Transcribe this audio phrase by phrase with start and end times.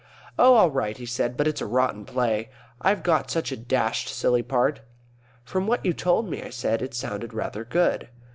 [0.39, 1.37] "Oh, all right," he said.
[1.37, 2.49] "But it's a rotten play.
[2.81, 4.79] I've got such a dashed silly part."
[5.45, 8.09] "From what you told me," I said, "it sounded rather good."